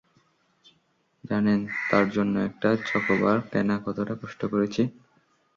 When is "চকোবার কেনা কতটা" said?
2.87-4.13